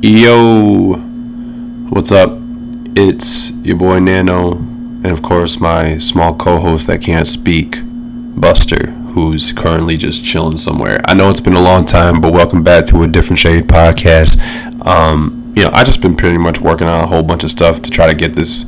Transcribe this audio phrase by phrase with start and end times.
[0.00, 0.94] Yo,
[1.88, 2.38] what's up?
[2.94, 8.92] It's your boy Nano, and of course, my small co host that can't speak, Buster,
[8.92, 11.00] who's currently just chilling somewhere.
[11.06, 14.38] I know it's been a long time, but welcome back to a Different Shade podcast.
[14.86, 17.82] Um, you know, I just been pretty much working on a whole bunch of stuff
[17.82, 18.66] to try to get this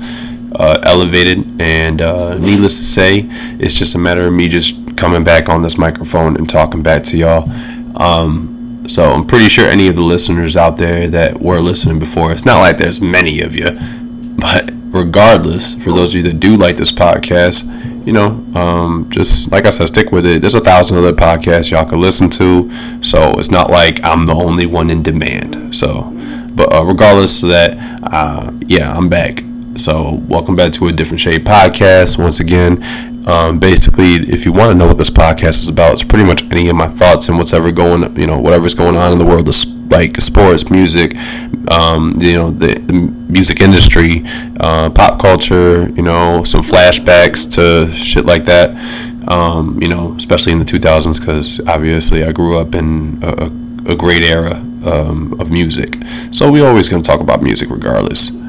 [0.56, 3.20] uh, elevated, and uh, needless to say,
[3.60, 7.04] it's just a matter of me just coming back on this microphone and talking back
[7.04, 7.48] to y'all.
[7.94, 8.59] Um,
[8.90, 12.44] so I'm pretty sure any of the listeners out there that were listening before, it's
[12.44, 13.68] not like there's many of you,
[14.36, 17.64] but regardless, for those of you that do like this podcast,
[18.04, 20.40] you know, um, just like I said, stick with it.
[20.40, 24.34] There's a thousand other podcasts y'all can listen to, so it's not like I'm the
[24.34, 25.76] only one in demand.
[25.76, 26.10] So,
[26.50, 27.78] but uh, regardless of that,
[28.12, 29.44] uh, yeah, I'm back.
[29.80, 32.82] So, welcome back to a different shade podcast once again.
[33.26, 36.42] Um, basically, if you want to know what this podcast is about, it's pretty much
[36.52, 39.24] any of my thoughts and what's ever going, you know, whatever's going on in the
[39.24, 39.54] world of
[39.90, 41.16] like sports, music,
[41.70, 44.22] um, you know, the, the music industry,
[44.60, 48.76] uh, pop culture, you know, some flashbacks to shit like that.
[49.28, 53.46] Um, you know, especially in the 2000s, because obviously I grew up in a,
[53.90, 55.94] a great era um, of music.
[56.32, 58.39] So we always going to talk about music regardless.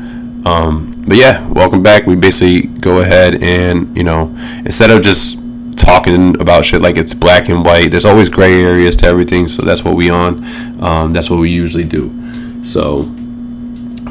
[0.46, 2.06] Um, but yeah, welcome back.
[2.06, 5.38] We basically go ahead and you know instead of just
[5.78, 9.48] talking about shit like it's black and white, there's always gray areas to everything.
[9.48, 10.84] So that's what we on.
[10.84, 12.64] Um, that's what we usually do.
[12.64, 13.04] So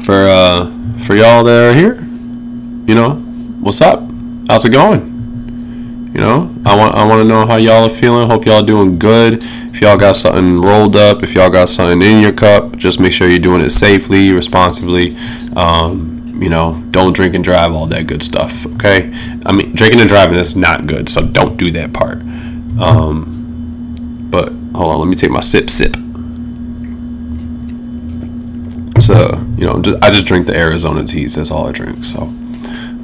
[0.03, 0.71] for uh,
[1.03, 1.95] for y'all that are here,
[2.87, 3.15] you know,
[3.61, 4.01] what's up?
[4.47, 5.11] How's it going?
[6.13, 8.29] You know, I want I want to know how y'all are feeling.
[8.29, 9.39] Hope y'all doing good.
[9.73, 13.13] If y'all got something rolled up, if y'all got something in your cup, just make
[13.13, 15.15] sure you're doing it safely, responsibly.
[15.55, 18.65] Um, you know, don't drink and drive, all that good stuff.
[18.75, 19.11] Okay,
[19.45, 22.19] I mean, drinking and driving is not good, so don't do that part.
[22.79, 25.95] Um, but hold on, let me take my sip, sip.
[29.01, 31.35] So you know, just, I just drink the Arizona teas.
[31.35, 32.05] That's all I drink.
[32.05, 32.25] So,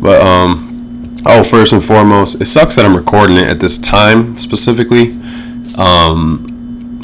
[0.01, 4.37] but um, oh, first and foremost, it sucks that I'm recording it at this time
[4.37, 5.11] specifically.
[5.77, 6.47] Um,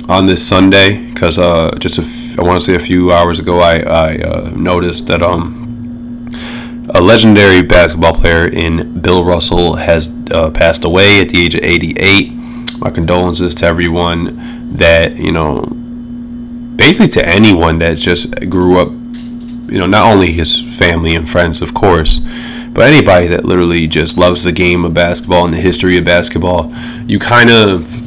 [0.10, 3.40] on this Sunday because uh, just a f- I want to say a few hours
[3.40, 5.63] ago I, I uh, noticed that um
[6.94, 11.64] a legendary basketball player in Bill Russell has uh, passed away at the age of
[11.64, 12.32] 88.
[12.80, 15.62] My condolences to everyone that, you know,
[16.76, 21.62] basically to anyone that just grew up, you know, not only his family and friends,
[21.64, 22.20] of course,
[22.74, 26.72] but anybody that literally just loves the game of basketball and the history of basketball.
[27.08, 28.02] You kind of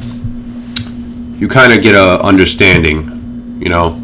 [1.41, 4.01] you kind of get a understanding, you know,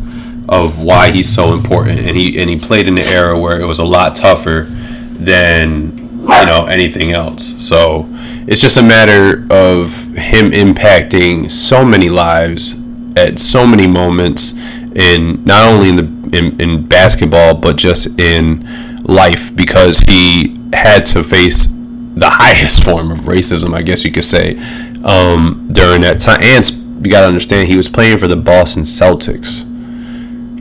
[0.49, 3.65] of why he's so important, and he and he played in an era where it
[3.65, 7.63] was a lot tougher than you know anything else.
[7.65, 8.07] So
[8.47, 12.75] it's just a matter of him impacting so many lives
[13.15, 14.53] at so many moments
[14.95, 21.05] in not only in the in, in basketball but just in life because he had
[21.05, 24.57] to face the highest form of racism, I guess you could say,
[25.03, 26.41] um, during that time.
[26.41, 29.69] And you got to understand, he was playing for the Boston Celtics.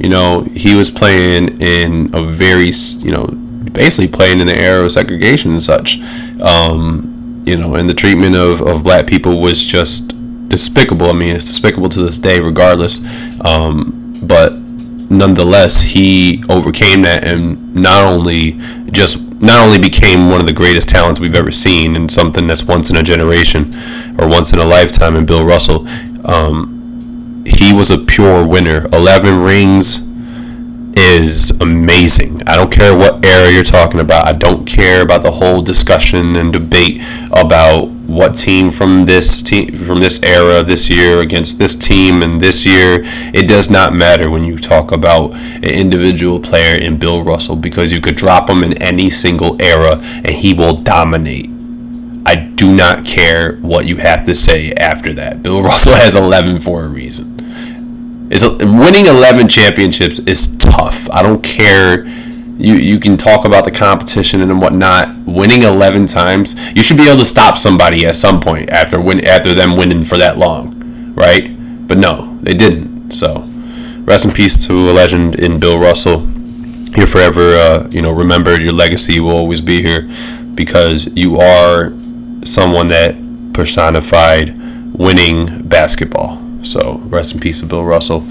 [0.02, 4.84] You know, he was playing in a very, you know, basically playing in the era
[4.84, 6.00] of segregation and such.
[6.40, 10.12] Um, you know, and the treatment of, of black people was just
[10.48, 11.08] despicable.
[11.08, 13.00] I mean, it's despicable to this day, regardless.
[13.44, 18.58] Um, but nonetheless, he overcame that and not only
[18.90, 22.62] just not only became one of the greatest talents we've ever seen and something that's
[22.62, 23.74] once in a generation
[24.18, 25.86] or once in a lifetime in Bill Russell.
[26.24, 26.81] Um,
[27.44, 28.86] he was a pure winner.
[28.92, 30.02] 11 rings
[30.94, 32.42] is amazing.
[32.46, 34.26] I don't care what era you're talking about.
[34.26, 37.00] I don't care about the whole discussion and debate
[37.32, 42.40] about what team from this team from this era this year against this team and
[42.40, 43.00] this year.
[43.32, 47.92] It does not matter when you talk about an individual player in Bill Russell because
[47.92, 51.48] you could drop him in any single era and he will dominate.
[52.24, 55.42] I do not care what you have to say after that.
[55.42, 57.31] Bill Russell has 11 for a reason.
[58.32, 61.10] Winning 11 championships is tough.
[61.10, 62.06] I don't care.
[62.06, 65.14] You you can talk about the competition and whatnot.
[65.26, 69.22] Winning 11 times, you should be able to stop somebody at some point after win
[69.26, 71.46] after them winning for that long, right?
[71.86, 73.10] But no, they didn't.
[73.10, 73.42] So,
[74.04, 76.26] rest in peace to a legend in Bill Russell.
[76.96, 78.62] You're forever, uh, you know, remembered.
[78.62, 80.08] Your legacy will always be here
[80.54, 81.92] because you are
[82.44, 83.14] someone that
[83.52, 84.56] personified
[84.94, 86.41] winning basketball.
[86.62, 88.22] So rest in peace to Bill Russell.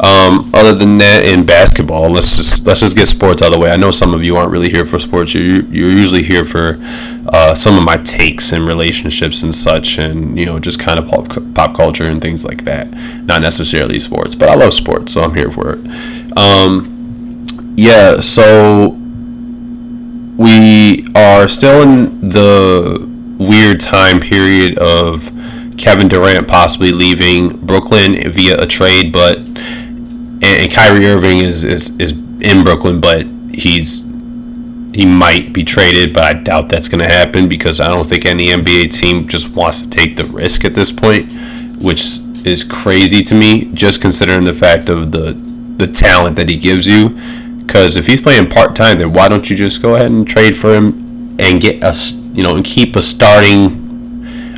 [0.00, 3.58] Um, other than that, in basketball, let's just let's just get sports out of the
[3.58, 3.70] way.
[3.70, 5.34] I know some of you aren't really here for sports.
[5.34, 6.78] You're you're usually here for
[7.28, 11.08] uh, some of my takes and relationships and such, and you know just kind of
[11.08, 12.90] pop, pop culture and things like that.
[13.24, 16.36] Not necessarily sports, but I love sports, so I'm here for it.
[16.36, 18.96] Um, yeah, so
[20.36, 23.08] we are still in the
[23.38, 25.30] weird time period of
[25.78, 32.12] Kevin Durant possibly leaving Brooklyn via a trade, but and, Kyrie Irving is, is is
[32.12, 34.04] in Brooklyn, but he's
[34.94, 38.24] he might be traded, but I doubt that's going to happen because I don't think
[38.24, 41.32] any NBA team just wants to take the risk at this point,
[41.80, 45.32] which is crazy to me, just considering the fact of the
[45.76, 47.10] the talent that he gives you.
[47.60, 50.56] Because if he's playing part time, then why don't you just go ahead and trade
[50.56, 53.77] for him and get us, you know, and keep a starting,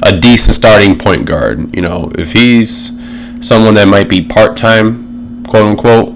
[0.03, 1.75] a decent starting point guard.
[1.75, 2.97] You know, if he's
[3.41, 6.15] someone that might be part time, quote unquote,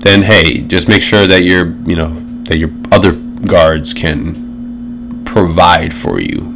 [0.00, 5.92] then hey, just make sure that your, you know, that your other guards can provide
[5.94, 6.52] for you.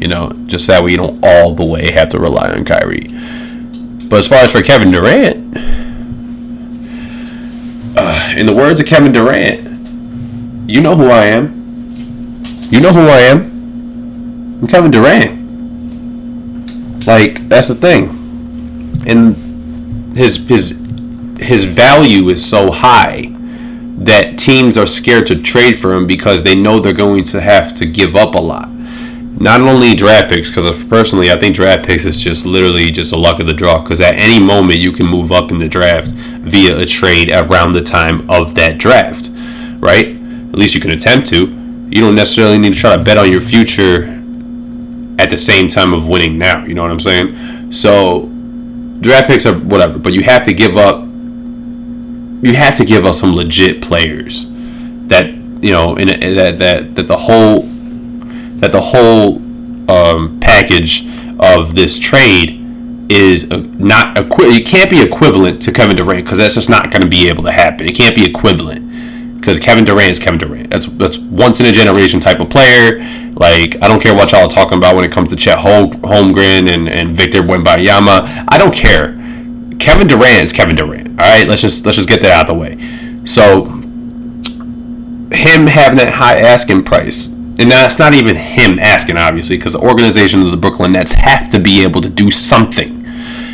[0.00, 3.08] You know, just that way you don't all the way have to rely on Kyrie.
[4.08, 5.56] But as far as for Kevin Durant,
[7.96, 9.62] uh, in the words of Kevin Durant,
[10.68, 11.52] you know who I am.
[12.70, 14.60] You know who I am.
[14.62, 15.43] I'm Kevin Durant.
[17.06, 18.08] Like that's the thing,
[19.06, 20.80] and his his
[21.38, 23.30] his value is so high
[23.98, 27.74] that teams are scared to trade for him because they know they're going to have
[27.76, 28.70] to give up a lot.
[28.70, 33.16] Not only draft picks, because personally, I think draft picks is just literally just a
[33.16, 33.82] luck of the draw.
[33.82, 37.72] Because at any moment you can move up in the draft via a trade around
[37.72, 39.30] the time of that draft,
[39.80, 40.06] right?
[40.06, 41.46] At least you can attempt to.
[41.90, 44.13] You don't necessarily need to try to bet on your future
[45.18, 46.64] at the same time of winning now.
[46.64, 47.72] You know what I'm saying?
[47.72, 48.28] So
[49.00, 51.04] draft picks are whatever, but you have to give up
[52.44, 54.46] you have to give up some legit players
[55.08, 55.30] that
[55.62, 57.62] you know in a, that that that the whole
[58.60, 59.36] that the whole
[59.90, 61.06] um, package
[61.38, 62.60] of this trade
[63.10, 67.02] is not equi- it can't be equivalent to Kevin Durant because that's just not going
[67.02, 67.86] to be able to happen.
[67.86, 68.83] It can't be equivalent
[69.44, 70.70] because Kevin Durant is Kevin Durant.
[70.70, 72.98] That's that's once in a generation type of player.
[73.34, 76.66] Like I don't care what y'all are talking about when it comes to Chet Holmgren
[76.66, 78.46] and and Victor Wembanyama.
[78.48, 79.08] I don't care.
[79.78, 81.20] Kevin Durant is Kevin Durant.
[81.20, 82.78] All right, let's just let's just get that out of the way.
[83.26, 83.66] So
[85.34, 89.80] him having that high asking price, and that's not even him asking, obviously, because the
[89.80, 93.04] organization of the Brooklyn Nets have to be able to do something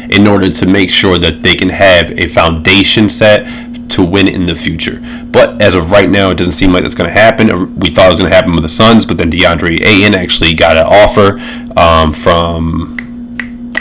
[0.08, 4.46] in order to make sure that they can have a foundation set to win in
[4.46, 5.00] the future.
[5.24, 7.78] But as of right now, it doesn't seem like that's going to happen.
[7.78, 10.54] We thought it was going to happen with the Suns, but then DeAndre Ayton actually
[10.54, 11.38] got an offer
[11.78, 12.96] um, from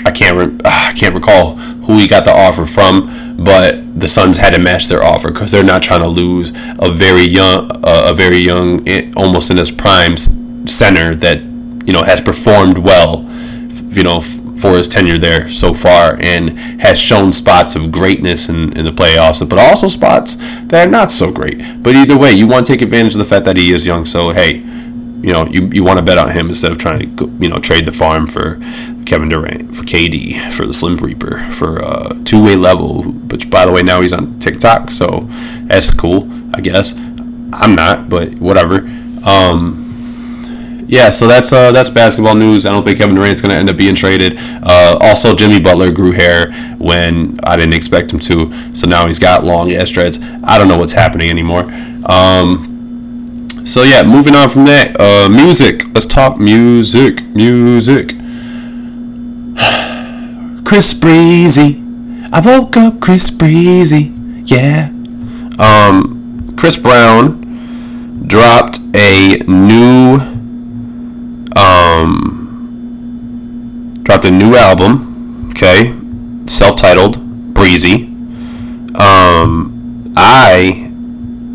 [0.06, 4.08] I can't re- ah, I can't recall who he got the offer from, but the
[4.08, 7.72] Suns had to match their offer because they're not trying to lose a very young,
[7.84, 12.80] uh, a very young, eh, almost in his prime center that you know has performed
[12.80, 13.24] well,
[13.90, 14.22] you know,
[14.60, 18.92] for his tenure there so far and has shown spots of greatness in, in the
[18.92, 21.82] playoffs, but also spots that are not so great.
[21.82, 24.06] But either way, you want to take advantage of the fact that he is young.
[24.06, 24.58] So hey,
[25.22, 27.60] you know, you, you want to bet on him instead of trying to, you know,
[27.60, 28.56] trade the farm for
[29.06, 33.66] Kevin Durant, for KD, for the Slim Reaper, for uh, two way level, which by
[33.66, 34.92] the way, now he's on TikTok.
[34.92, 35.28] So
[35.64, 36.94] that's cool, I guess.
[37.52, 38.78] I'm not, but whatever.
[39.26, 39.89] Um,
[40.90, 42.66] yeah, so that's uh, that's basketball news.
[42.66, 44.40] I don't think Kevin Durant's going to end up being traded.
[44.40, 49.20] Uh, also, Jimmy Butler grew hair when I didn't expect him to, so now he's
[49.20, 50.18] got long ass dreads.
[50.44, 51.72] I don't know what's happening anymore.
[52.06, 55.84] Um, so yeah, moving on from that, uh, music.
[55.94, 57.24] Let's talk music.
[57.24, 58.10] Music.
[60.66, 61.84] Chris Breezy.
[62.32, 64.12] I woke up Chris Breezy.
[64.46, 64.90] Yeah.
[65.60, 70.40] Um, Chris Brown dropped a new
[71.56, 72.36] um
[74.04, 75.50] dropped a new album.
[75.52, 75.94] Okay,
[76.48, 78.06] self-titled Breezy.
[78.96, 80.92] Um, I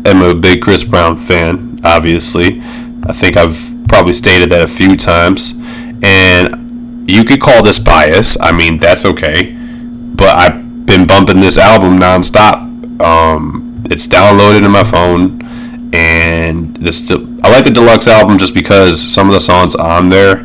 [0.05, 2.61] am a big Chris Brown fan obviously.
[3.07, 5.53] I think I've probably stated that a few times.
[6.01, 8.35] And you could call this bias.
[8.41, 9.55] I mean, that's okay.
[9.55, 12.99] But I've been bumping this album nonstop.
[12.99, 15.44] Um, it's downloaded in my phone.
[15.93, 17.15] And this, I
[17.49, 20.43] like the deluxe album just because some of the songs on there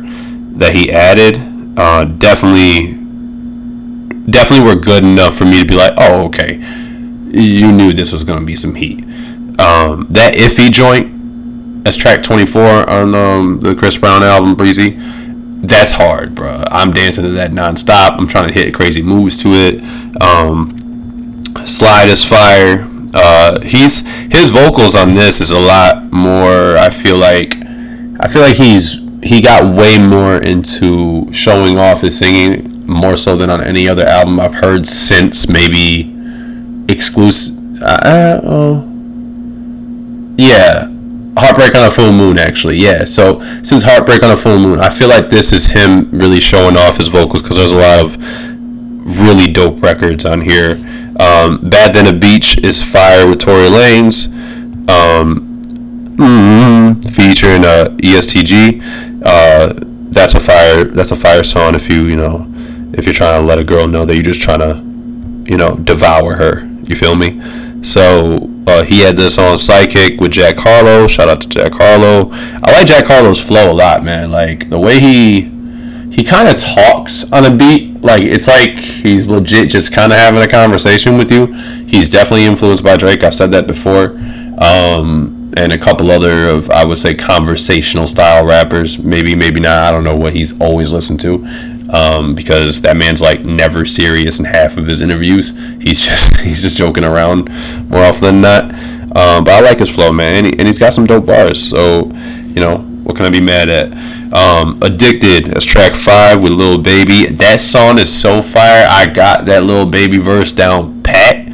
[0.57, 1.37] that he added
[1.77, 2.97] uh, definitely
[4.29, 6.55] definitely were good enough for me to be like, oh, okay,
[7.31, 9.03] you knew this was gonna be some heat.
[9.59, 14.95] Um, that iffy joint as track 24 on um, the Chris Brown album, Breezy.
[15.63, 16.63] That's hard, bro.
[16.67, 18.17] I'm dancing to that nonstop.
[18.17, 20.21] I'm trying to hit crazy moves to it.
[20.21, 22.87] Um, Slide is fire.
[23.13, 26.77] Uh, he's his vocals on this is a lot more.
[26.77, 27.55] I feel like
[28.19, 33.37] I feel like he's he got way more into showing off his singing more so
[33.37, 36.13] than on any other album I've heard since maybe
[36.89, 37.81] exclusive.
[37.81, 38.83] Uh, oh,
[40.37, 40.87] Yeah,
[41.37, 42.77] Heartbreak on a Full Moon, actually.
[42.77, 43.05] Yeah.
[43.05, 46.77] So since Heartbreak on a Full Moon, I feel like this is him really showing
[46.77, 48.17] off his vocals because there's a lot of
[49.19, 50.75] really dope records on here.
[51.21, 54.25] Um, Bad Than a Beach is fire with Tory Lanez.
[54.89, 59.21] Um, mm-hmm, featuring uh, ESTG.
[59.23, 59.73] Uh,
[60.11, 60.83] that's a fire.
[60.85, 61.75] That's a fire song.
[61.75, 62.47] If you you know,
[62.93, 65.75] if you're trying to let a girl know that you're just trying to, you know,
[65.75, 66.67] devour her.
[66.83, 67.83] You feel me?
[67.83, 71.07] So uh, he had this on Psychic with Jack Harlow.
[71.07, 72.29] Shout out to Jack Harlow.
[72.31, 74.31] I like Jack Harlow's flow a lot, man.
[74.31, 75.51] Like the way he
[76.11, 78.01] he kind of talks on a beat.
[78.01, 81.47] Like it's like he's legit just kind of having a conversation with you.
[81.87, 83.23] He's definitely influenced by Drake.
[83.23, 84.17] I've said that before.
[84.57, 88.97] Um, and a couple other of I would say conversational style rappers.
[88.99, 89.77] Maybe, maybe not.
[89.77, 91.45] I don't know what he's always listened to
[91.89, 95.51] um, because that man's like never serious in half of his interviews.
[95.81, 97.49] He's just he's just joking around
[97.89, 98.73] more often than not.
[99.13, 101.69] Um, but I like his flow, man, and, he, and he's got some dope bars.
[101.69, 103.91] So you know what can I be mad at?
[104.33, 107.25] Um, Addicted, that's track five with Lil Baby.
[107.27, 108.85] That song is so fire.
[108.87, 111.47] I got that Lil Baby verse down pat.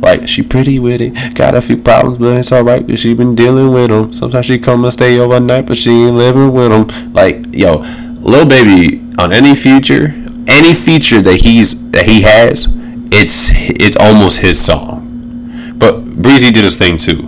[0.00, 2.86] Like she pretty with it, got a few problems, but it's alright.
[2.86, 4.12] Cause she been dealing with them.
[4.12, 7.12] Sometimes she come and stay overnight, but she ain't living with them.
[7.12, 7.76] Like yo,
[8.20, 10.14] Lil Baby on any feature,
[10.48, 12.66] any feature that he's that he has,
[13.12, 15.74] it's it's almost his song.
[15.76, 17.20] But Breezy did his thing too,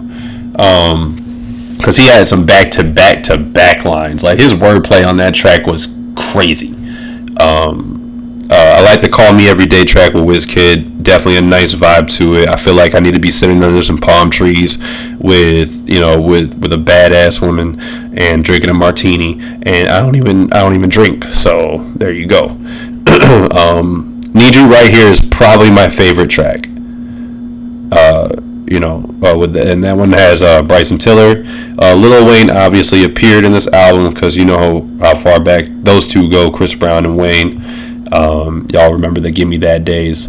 [0.59, 1.24] um,
[1.85, 4.25] because he had some back to back to back lines.
[4.25, 6.75] Like his wordplay on that track was crazy.
[7.37, 11.03] Um, uh, I like the "Call Me Every Day" track with Wizkid.
[11.03, 12.49] Definitely a nice vibe to it.
[12.49, 14.79] I feel like I need to be sitting under some palm trees
[15.19, 17.79] with you know with with a badass woman
[18.17, 19.35] and drinking a martini.
[19.35, 21.25] And I don't even I don't even drink.
[21.25, 22.49] So there you go.
[23.51, 26.67] um, "Need You Right Here" is probably my favorite track.
[27.93, 31.45] Uh, you know, uh, with the, and that one has uh, Bryson Tiller.
[31.79, 34.59] Uh, Lil Wayne obviously appeared in this album because you know
[35.01, 38.09] how, how far back those two go, Chris Brown and Wayne.
[38.13, 40.29] Um, y'all remember the "Give Me That" days.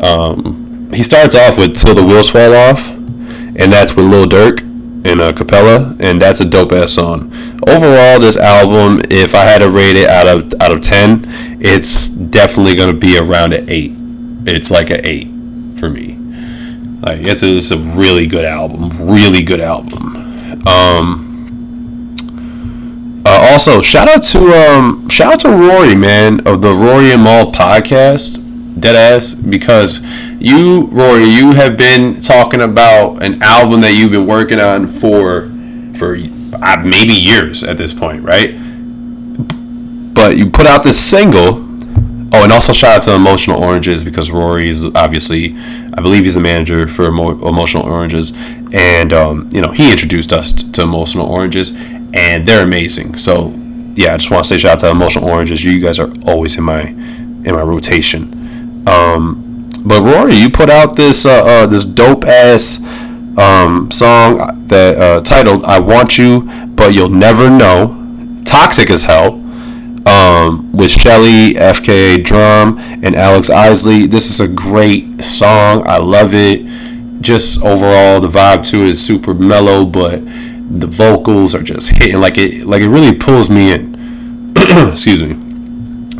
[0.00, 4.60] Um, he starts off with "Till the Wheels Fall Off," and that's with Lil Durk
[5.04, 7.32] in a Capella, and that's a dope ass song.
[7.66, 11.24] Overall, this album, if I had to rate it out of out of ten,
[11.60, 13.92] it's definitely gonna be around an eight.
[14.46, 15.28] It's like an eight
[15.78, 16.21] for me.
[17.02, 20.66] Like it's a, it's a really good album, really good album.
[20.66, 21.32] Um,
[23.26, 27.24] uh, also, shout out to um, shout out to Rory, man, of the Rory and
[27.24, 28.38] Mal podcast,
[28.80, 30.00] dead ass, because
[30.40, 35.50] you, Rory, you have been talking about an album that you've been working on for
[35.96, 36.16] for
[36.54, 38.54] uh, maybe years at this point, right?
[40.14, 41.61] But you put out this single.
[42.42, 45.54] Oh, and also shout out to Emotional Oranges because Rory is obviously,
[45.94, 48.32] I believe he's the manager for Emotional Oranges,
[48.72, 51.72] and um, you know he introduced us to Emotional Oranges,
[52.12, 53.16] and they're amazing.
[53.16, 53.52] So
[53.94, 55.62] yeah, I just want to say shout out to Emotional Oranges.
[55.62, 58.88] You guys are always in my in my rotation.
[58.88, 62.82] Um, but Rory, you put out this uh, uh, this dope ass
[63.38, 69.41] um, song that uh, titled "I Want You, But You'll Never Know." Toxic as hell.
[70.12, 74.06] Um, with Shelley, FKA DRAM, and Alex Isley.
[74.06, 75.86] This is a great song.
[75.86, 76.66] I love it.
[77.22, 80.20] Just overall, the vibe to it is super mellow, but
[80.80, 84.52] the vocals are just hitting like it like it really pulls me in.
[84.56, 85.30] Excuse me.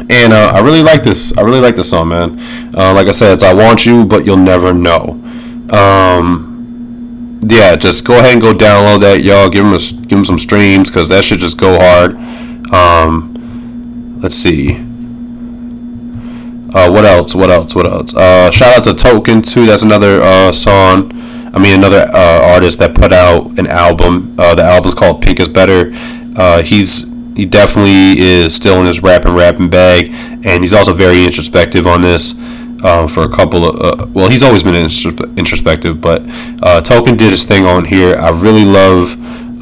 [0.09, 1.37] And uh, I really like this.
[1.37, 2.39] I really like this song, man.
[2.75, 5.21] Uh, like I said, it's "I Want You, but You'll Never Know."
[5.71, 9.51] Um, yeah, just go ahead and go download that, y'all.
[9.51, 12.15] Give them a, give them some streams because that should just go hard.
[12.73, 13.32] Um,
[14.23, 14.77] let's see.
[16.75, 17.35] Uh, what else?
[17.35, 17.75] What else?
[17.75, 18.15] What else?
[18.15, 19.67] Uh, shout out to Token too.
[19.67, 21.13] That's another uh, song
[21.55, 24.35] I mean, another uh, artist that put out an album.
[24.39, 25.93] Uh, the album's called Pink is Better.
[26.35, 30.11] Uh, he's he definitely is still in his rapping rapping bag,
[30.45, 32.39] and he's also very introspective on this.
[32.83, 36.23] Uh, for a couple of uh, well, he's always been introspective, but
[36.63, 38.17] uh, Token did his thing on here.
[38.17, 39.13] I really love,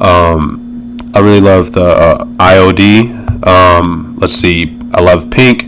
[0.01, 3.45] um, I really love the IOD.
[3.45, 5.63] Um, let's see, I love Pink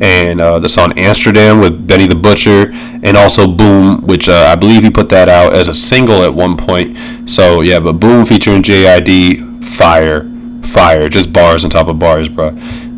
[0.00, 4.54] and uh, the song Amsterdam with Benny the Butcher, and also Boom, which uh, I
[4.54, 6.96] believe he put that out as a single at one point.
[7.30, 10.28] So yeah, but Boom featuring JID, fire,
[10.64, 12.48] fire, just bars on top of bars, bro.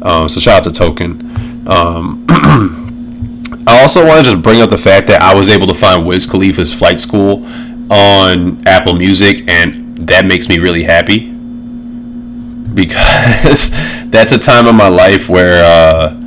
[0.02, 1.66] Um, so shout out to Token.
[1.68, 2.26] Um,
[3.66, 6.06] I also want to just bring up the fact that I was able to find
[6.06, 7.44] Wiz Khalifa's Flight School
[7.92, 11.30] on Apple Music, and that makes me really happy
[12.74, 13.70] because
[14.10, 15.64] that's a time of my life where.
[15.64, 16.18] Uh,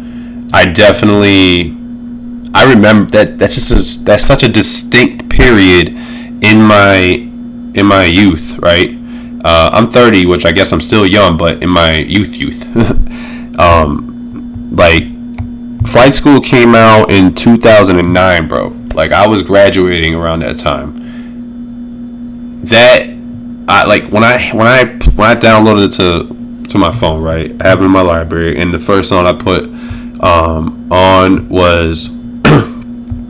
[0.53, 1.71] I definitely
[2.53, 5.89] I remember that that's just a, that's such a distinct period
[6.43, 6.97] in my
[7.73, 8.89] in my youth, right?
[9.43, 12.61] Uh, I'm 30, which I guess I'm still young, but in my youth, youth,
[13.59, 15.03] um, like
[15.87, 18.67] Flight School came out in 2009, bro.
[18.93, 20.99] Like I was graduating around that time.
[22.65, 23.03] That
[23.69, 24.83] I like when I when I
[25.15, 26.40] when I downloaded it to
[26.71, 27.55] to my phone, right?
[27.61, 29.65] I have it in my library, and the first song I put
[30.23, 32.09] um, on was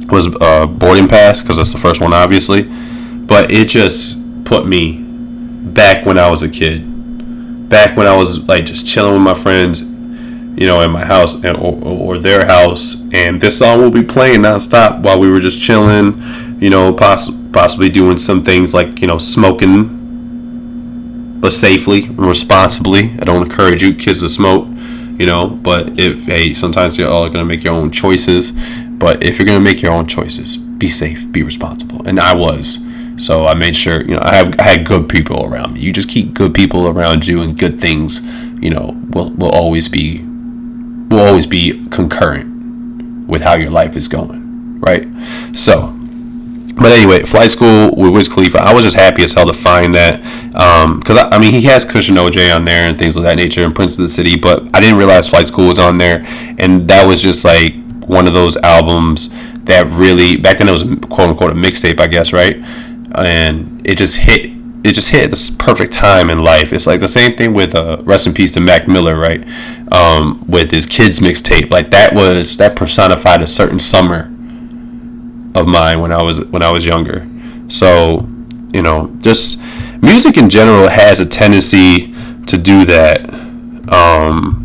[0.10, 2.64] was uh, Boarding Pass because that's the first one, obviously.
[2.64, 8.48] But it just put me back when I was a kid, back when I was
[8.48, 12.46] like just chilling with my friends, you know, in my house and, or, or their
[12.46, 16.22] house, and this song will be playing nonstop while we were just chilling,
[16.62, 20.01] you know, poss- possibly doing some things like you know smoking
[21.42, 23.12] but safely and responsibly.
[23.20, 24.68] I don't encourage you kids to smoke,
[25.20, 28.52] you know, but if hey, sometimes you're all gonna make your own choices.
[28.52, 32.08] But if you're gonna make your own choices, be safe, be responsible.
[32.08, 32.80] And I was.
[33.18, 35.82] So I made sure, you know, I have I had good people around me.
[35.82, 38.22] You just keep good people around you and good things,
[38.62, 44.08] you know, will will always be will always be concurrent with how your life is
[44.08, 44.80] going.
[44.80, 45.08] Right?
[45.56, 45.98] So
[46.82, 49.94] but anyway, flight school with Wiz Khalifa, I was just happy as hell to find
[49.96, 50.22] that
[51.00, 53.36] because um, I, I, mean he has and OJ on there and things of that
[53.36, 56.26] nature and Prince of the City, but I didn't realize Flight School was on there,
[56.58, 59.30] and that was just like one of those albums
[59.66, 62.58] that really back then it was quote unquote a mixtape, I guess, right?
[63.14, 64.48] And it just hit
[64.84, 66.74] it just hit this perfect time in life.
[66.74, 69.48] It's like the same thing with uh, rest in peace to Mac Miller, right?
[69.92, 74.32] Um, with his kids mixtape, like that was that personified a certain summer
[75.56, 77.28] of mine when I was when I was younger.
[77.68, 78.28] So,
[78.74, 79.60] you know, just
[80.02, 82.14] music in general has a tendency
[82.48, 83.30] to do that.
[83.92, 84.58] Um,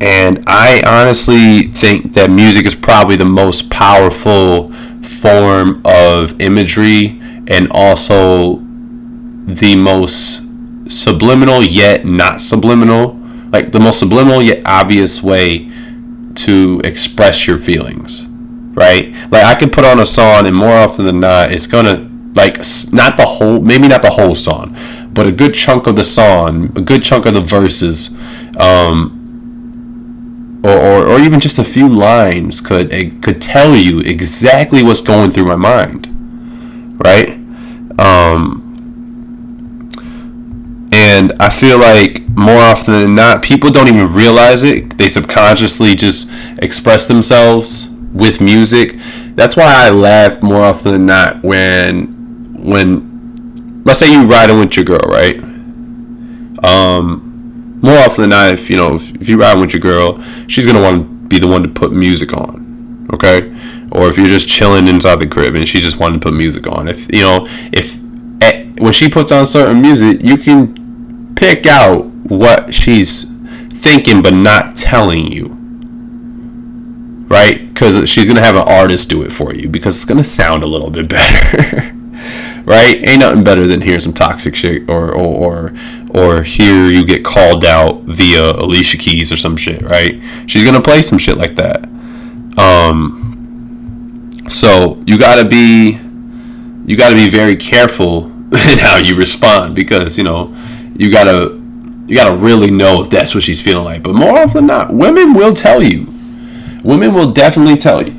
[0.00, 7.68] and I honestly think that music is probably the most powerful form of imagery and
[7.70, 8.56] also
[9.44, 10.42] the most
[10.88, 13.14] subliminal yet not subliminal,
[13.50, 15.70] like the most subliminal yet obvious way
[16.34, 18.28] to express your feelings
[18.74, 19.12] right?
[19.30, 22.56] Like I could put on a song, and more often than not, it's gonna like
[22.92, 24.76] not the whole, maybe not the whole song,
[25.12, 28.10] but a good chunk of the song, a good chunk of the verses,
[28.56, 29.18] um,
[30.64, 35.00] or, or, or even just a few lines could it could tell you exactly what's
[35.00, 36.08] going through my mind,
[37.04, 37.30] right?
[37.98, 38.60] Um,
[40.92, 44.96] and I feel like more often than not, people don't even realize it.
[44.98, 48.96] They subconsciously just express themselves with music.
[49.34, 52.06] That's why I laugh more often than not when
[52.62, 55.36] when let's say you riding with your girl, right?
[56.64, 60.22] Um, more often than not, if you know if, if you ride with your girl,
[60.46, 63.48] she's gonna want to be the one to put music on, okay?
[63.92, 66.66] Or if you're just chilling inside the crib and she just wanted to put music
[66.66, 67.98] on, if you know if
[68.42, 73.24] at, when she puts on certain music, you can pick out what she's
[73.70, 75.61] thinking but not telling you
[77.32, 77.72] right?
[77.72, 80.66] Because she's gonna have an artist do it for you because it's gonna sound a
[80.66, 81.90] little bit better,
[82.64, 83.08] right?
[83.08, 85.74] Ain't nothing better than hearing some toxic shit or or or
[86.10, 90.20] or hear you get called out via Alicia Keys or some shit, right?
[90.46, 91.84] She's gonna play some shit like that.
[92.58, 95.98] Um, so you gotta be
[96.84, 100.54] you gotta be very careful in how you respond because you know
[100.98, 101.58] you gotta
[102.06, 104.02] you gotta really know if that's what she's feeling like.
[104.02, 106.11] But more often than not, women will tell you
[106.84, 108.12] women will definitely tell you.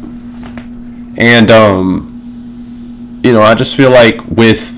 [1.18, 4.74] And um, you know, I just feel like with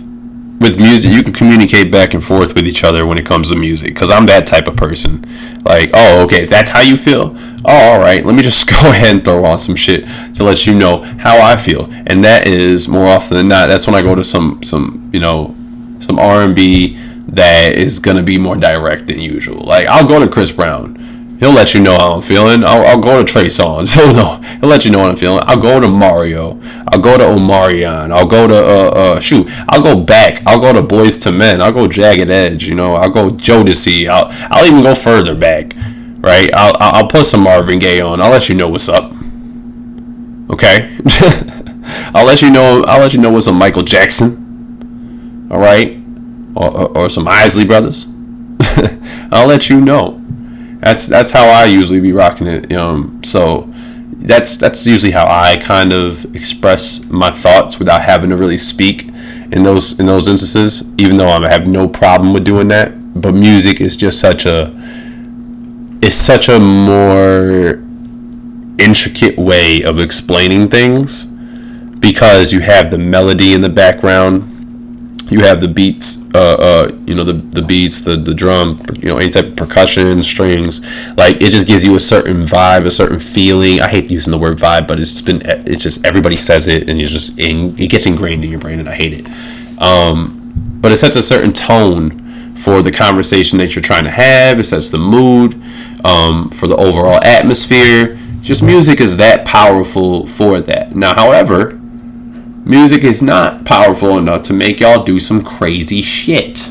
[0.60, 3.56] with music, you can communicate back and forth with each other when it comes to
[3.56, 3.90] music.
[3.90, 5.26] Because I'm that type of person.
[5.64, 8.90] Like, oh, okay, if that's how you feel, oh, all right, let me just go
[8.90, 11.92] ahead and throw on some shit to let you know how I feel.
[12.08, 13.68] And that is more often than not.
[13.68, 15.56] That's when I go to some some you know
[16.00, 19.64] some R and B that is gonna be more direct than usual.
[19.64, 22.64] Like I'll go to Chris Brown He'll let you know how I'm feeling.
[22.64, 23.94] I'll, I'll go to Trey Songz.
[23.96, 24.42] He'll know.
[24.60, 25.42] He'll let you know what I'm feeling.
[25.44, 26.60] I'll go to Mario.
[26.88, 28.12] I'll go to Omarion.
[28.16, 29.48] I'll go to uh uh shoot.
[29.70, 30.42] I'll go back.
[30.46, 31.62] I'll go to Boyz II Men.
[31.62, 32.66] I'll go Jagged Edge.
[32.66, 32.96] You know.
[32.96, 34.08] I'll go Jodeci.
[34.08, 35.74] I'll I'll even go further back.
[35.76, 36.50] Right.
[36.54, 38.22] I'll I'll put some Marvin Gaye on.
[38.22, 39.12] I'll let you know what's up.
[40.50, 40.98] Okay.
[42.14, 42.84] I'll let you know.
[42.88, 45.48] I'll let you know what's a Michael Jackson.
[45.52, 45.98] All right.
[46.56, 48.08] Or, or, or some Isley Brothers.
[49.32, 50.22] I'll let you know.
[50.86, 52.72] That's that's how I usually be rocking it.
[52.72, 53.68] Um, so
[54.18, 59.08] that's that's usually how I kind of express my thoughts without having to really speak
[59.52, 60.84] in those in those instances.
[61.00, 64.72] Even though I have no problem with doing that, but music is just such a
[66.04, 67.84] it's such a more
[68.78, 74.55] intricate way of explaining things because you have the melody in the background
[75.30, 79.10] you have the beats, uh, uh, you know, the the beats, the the drum, you
[79.10, 80.82] know, any type of percussion, strings.
[81.18, 83.82] Like it just gives you a certain vibe, a certain feeling.
[83.82, 87.02] I hate using the word vibe, but it's been it's just everybody says it, and
[87.02, 89.82] it's just in, it gets ingrained in your brain, and I hate it.
[89.82, 94.60] Um, but it sets a certain tone for the conversation that you're trying to have.
[94.60, 95.62] It sets the mood
[96.06, 98.20] um, for the overall atmosphere.
[98.42, 100.96] Just music is that powerful for that.
[100.96, 101.82] Now, however
[102.66, 106.68] Music is not powerful enough to make y'all do some crazy shit.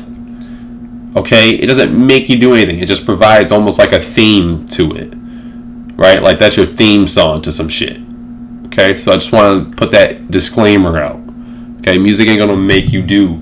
[1.15, 1.51] Okay?
[1.51, 2.79] It doesn't make you do anything.
[2.79, 5.13] It just provides almost like a theme to it.
[5.95, 6.21] Right?
[6.21, 7.97] Like that's your theme song to some shit.
[8.65, 8.97] Okay?
[8.97, 11.21] So I just want to put that disclaimer out.
[11.79, 11.97] Okay?
[11.97, 13.41] Music ain't going to make you do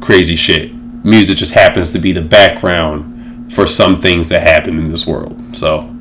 [0.00, 0.72] crazy shit.
[1.04, 5.56] Music just happens to be the background for some things that happen in this world.
[5.56, 5.92] So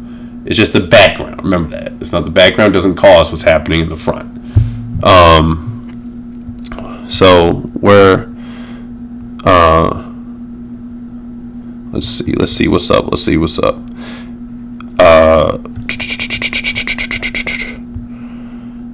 [0.45, 1.43] it's just the background.
[1.43, 1.93] Remember that.
[1.99, 4.37] It's not the background doesn't cause what's happening in the front.
[5.03, 5.69] Um
[7.11, 8.33] so we're
[9.43, 10.11] uh
[11.91, 13.75] let's see, let's see what's up, let's see what's up.
[14.99, 15.57] Uh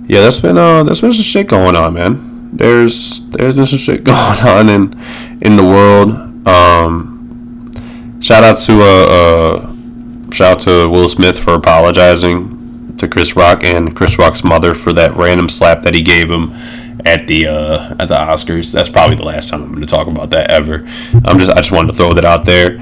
[0.10, 2.50] Yeah, there's been uh there's been some shit going on, man.
[2.54, 4.94] There's there's been some shit going on in
[5.42, 6.10] in the world.
[6.48, 13.36] Um shout out to uh, uh shout out to Will Smith for apologizing to Chris
[13.36, 16.54] Rock and Chris Rock's mother for that random slap that he gave him
[17.08, 18.72] at the uh, at the Oscars.
[18.72, 20.86] That's probably the last time I'm going to talk about that ever.
[21.26, 22.80] I'm just I just wanted to throw that out there.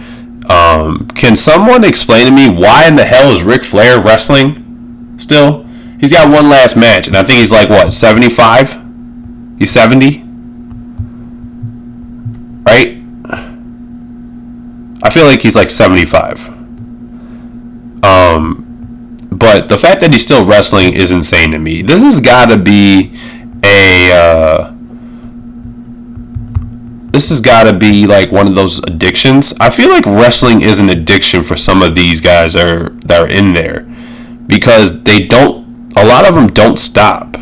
[0.50, 5.64] Um, can someone explain to me why in the hell is Ric Flair wrestling still?
[6.00, 8.84] He's got one last match, and I think he's like what 75.
[9.58, 10.22] He's 70,
[12.68, 13.02] right?
[15.02, 16.48] I feel like he's like 75.
[18.04, 18.66] Um,
[19.32, 21.82] but the fact that he's still wrestling is insane to me.
[21.82, 23.16] This has got to be
[23.66, 24.72] a uh,
[27.12, 29.54] this has got to be like one of those addictions.
[29.60, 33.28] I feel like wrestling is an addiction for some of these guys are that are
[33.28, 33.82] in there
[34.48, 35.66] because they don't.
[35.98, 37.38] A lot of them don't stop.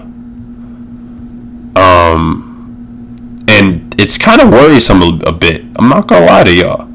[1.76, 5.66] Um, and it's kind of worrisome a, a bit.
[5.76, 6.88] I'm not gonna lie to y'all.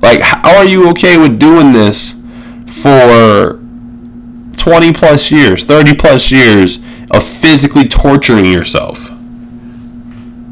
[0.00, 2.20] Like, how are you okay with doing this
[2.68, 3.60] for
[4.56, 6.78] 20 plus years, 30 plus years,
[7.12, 9.10] of physically torturing yourself.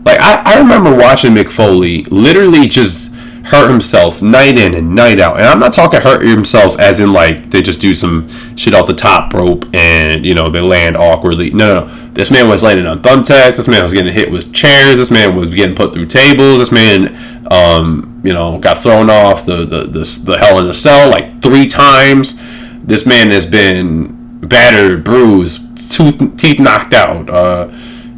[0.04, 3.10] Like I, I remember watching Mick Foley literally just
[3.44, 5.36] hurt himself night in and night out.
[5.36, 8.86] And I'm not talking hurt himself as in like they just do some shit off
[8.86, 11.50] the top rope and you know they land awkwardly.
[11.50, 12.10] No, no, no.
[12.12, 13.56] This man was landing on thumbtacks.
[13.56, 14.98] This man was getting hit with chairs.
[14.98, 16.58] This man was getting put through tables.
[16.58, 20.74] This man, um, you know, got thrown off the the the, the hell in the
[20.74, 22.38] cell like three times.
[22.82, 27.28] This man has been battered, bruised, tooth, teeth knocked out.
[27.28, 27.68] Uh,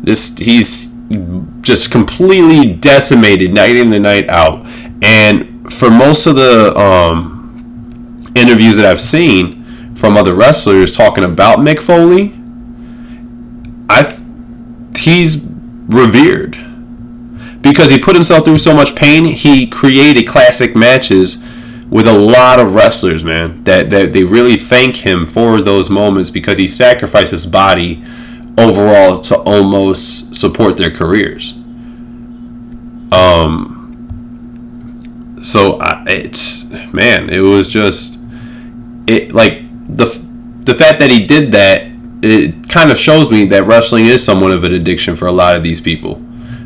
[0.03, 0.93] this he's
[1.61, 4.65] just completely decimated night in and night out.
[5.03, 11.59] And for most of the um, interviews that I've seen from other wrestlers talking about
[11.59, 12.35] Mick Foley,
[13.89, 14.19] I
[14.99, 15.45] he's
[15.87, 16.57] revered
[17.63, 19.25] because he put himself through so much pain.
[19.27, 21.43] He created classic matches
[21.89, 26.31] with a lot of wrestlers, man, that, that they really thank him for those moments
[26.31, 28.03] because he sacrificed his body
[28.57, 31.53] overall to almost support their careers.
[33.13, 34.31] Um,
[35.43, 38.19] so I, it's man, it was just
[39.07, 39.61] it like
[39.95, 40.07] the
[40.61, 41.93] the fact that he did that.
[42.25, 45.57] It kind of shows me that wrestling is somewhat of an addiction for a lot
[45.57, 46.15] of these people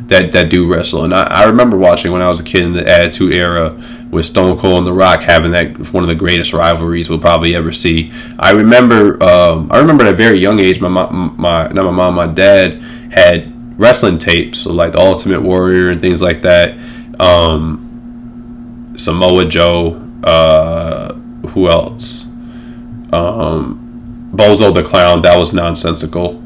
[0.07, 1.03] that that do wrestle.
[1.03, 3.75] And I, I remember watching when I was a kid in the Attitude Era
[4.09, 7.55] with Stone Cold and The Rock having that one of the greatest rivalries we'll probably
[7.55, 8.11] ever see.
[8.39, 11.91] I remember um, I remember at a very young age, my mom, my not my
[11.91, 16.77] mom, my dad had wrestling tapes, so like the Ultimate Warrior and things like that.
[17.19, 21.13] Um, Samoa Joe, uh,
[21.49, 22.25] who else?
[23.13, 26.43] Um, Bozo the Clown, that was nonsensical.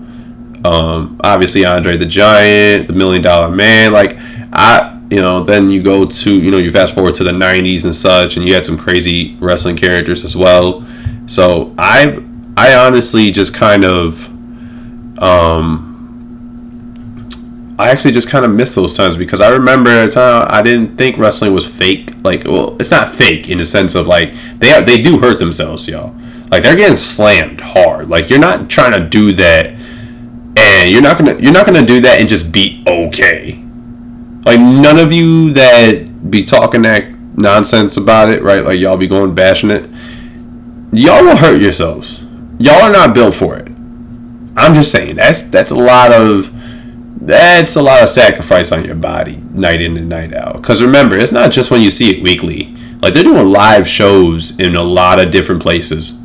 [0.64, 3.94] Um, obviously Andre the Giant, the Million Dollar Man.
[3.94, 4.18] Like
[4.52, 7.84] I, you know, then you go to you know you fast forward to the '90s
[7.84, 10.88] and such, and you had some crazy wrestling characters as well.
[11.28, 12.24] So I,
[12.56, 14.28] I honestly just kind of,
[15.22, 15.88] um,
[17.78, 20.62] I actually just kind of miss those times because I remember at a time I
[20.62, 22.14] didn't think wrestling was fake.
[22.24, 25.90] Like, well, it's not fake in the sense of like they they do hurt themselves,
[25.90, 26.16] y'all.
[26.50, 28.10] Like they're getting slammed hard.
[28.10, 29.72] Like you're not trying to do that
[30.56, 33.62] and you're not gonna you're not gonna do that and just be okay.
[34.44, 38.64] Like none of you that be talking that nonsense about it, right?
[38.64, 39.90] Like y'all be going bashing it.
[40.94, 42.24] Y'all will hurt yourselves.
[42.60, 43.68] Y'all are not built for it.
[44.56, 46.52] I'm just saying that's that's a lot of
[47.22, 50.56] that's a lot of sacrifice on your body night in and night out.
[50.56, 52.76] Because remember, it's not just when you see it weekly.
[53.02, 56.18] Like they're doing live shows in a lot of different places.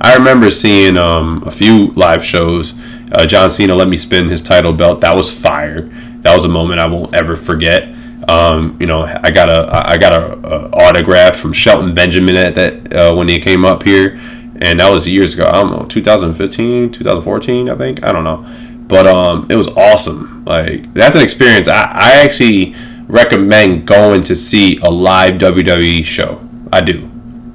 [0.00, 2.74] I remember seeing um, a few live shows.
[3.12, 5.00] Uh, John Cena let me spin his title belt.
[5.00, 5.90] That was fire.
[6.24, 7.94] That was a moment I won't ever forget.
[8.28, 12.54] Um, you know, I got a I got a, a autograph from Shelton Benjamin at
[12.54, 14.18] that uh, when he came up here,
[14.60, 15.46] and that was years ago.
[15.46, 18.02] I don't know, 2015, 2014, I think.
[18.02, 18.42] I don't know,
[18.88, 20.46] but um, it was awesome.
[20.46, 21.68] Like that's an experience.
[21.68, 22.74] I I actually
[23.06, 26.42] recommend going to see a live WWE show.
[26.72, 27.10] I do.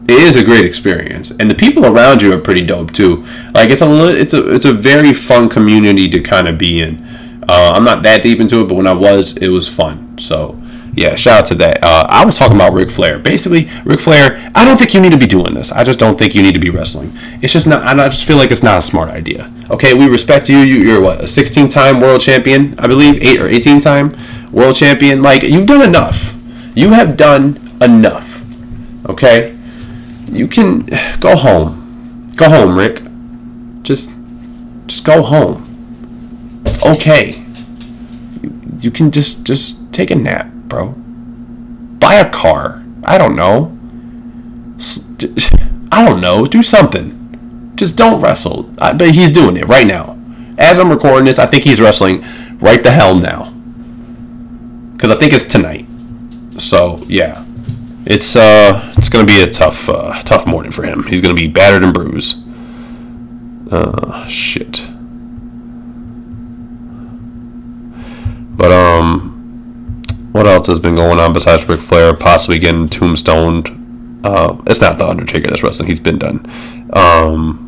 [0.07, 3.25] It is a great experience, and the people around you are pretty dope too.
[3.51, 7.28] Like it's a it's a it's a very fun community to kind of be in.
[7.49, 10.17] Uh, I'm not that deep into it, but when I was, it was fun.
[10.19, 10.61] So
[10.93, 11.83] yeah, shout out to that.
[11.83, 13.17] Uh, I was talking about Ric Flair.
[13.17, 14.51] Basically, Ric Flair.
[14.53, 15.71] I don't think you need to be doing this.
[15.71, 17.11] I just don't think you need to be wrestling.
[17.41, 17.83] It's just not.
[17.83, 19.51] I just feel like it's not a smart idea.
[19.69, 20.59] Okay, we respect you.
[20.59, 25.21] you are what a 16-time world champion, I believe, eight or 18-time world champion.
[25.21, 26.35] Like you've done enough.
[26.75, 28.43] You have done enough.
[29.07, 29.57] Okay,
[30.27, 30.85] you can
[31.19, 32.31] go home.
[32.35, 33.01] Go home, Ric.
[33.83, 34.11] Just,
[34.87, 35.68] just go home.
[36.85, 37.31] Okay.
[38.41, 40.93] You, you can just just take a nap bro.
[41.99, 42.83] Buy a car.
[43.03, 43.77] I don't know.
[45.91, 46.45] I don't know.
[46.45, 47.73] Do something.
[47.75, 48.73] Just don't wrestle.
[48.77, 50.17] I, but he's doing it right now.
[50.57, 52.23] As I'm recording this, I think he's wrestling
[52.59, 53.51] right the hell now.
[54.93, 55.87] Because I think it's tonight.
[56.57, 57.45] So yeah,
[58.05, 61.03] it's uh, it's gonna be a tough, uh, tough morning for him.
[61.03, 62.43] He's gonna be battered and bruised.
[63.71, 64.87] Uh, shit.
[68.59, 74.21] But um, what else has been going on besides Ric Flair possibly getting tombstoned?
[74.21, 76.45] Uh, it's not the Undertaker that's wrestling; he's been done.
[76.91, 77.65] Um,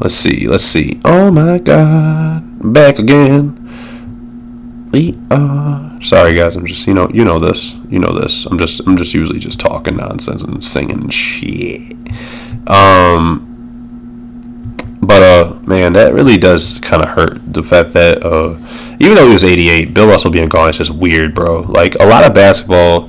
[0.00, 0.98] let's see, let's see.
[1.04, 4.88] Oh my God, back again.
[4.90, 6.02] We are.
[6.02, 6.56] Sorry, guys.
[6.56, 8.46] I'm just you know you know this you know this.
[8.46, 11.98] I'm just I'm just usually just talking nonsense and singing shit.
[12.66, 13.44] Um,
[15.02, 18.56] but uh, man, that really does kind of hurt the fact that uh,
[18.98, 21.60] even though he was 88, Bill Russell being gone is just weird, bro.
[21.60, 23.08] Like a lot of basketball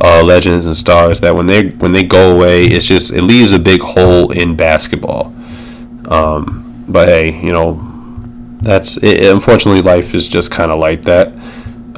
[0.00, 3.52] uh, legends and stars that when they when they go away, it's just it leaves
[3.52, 5.34] a big hole in basketball.
[6.06, 7.86] Um, but hey, you know,
[8.60, 11.28] that's it, unfortunately life is just kind of like that.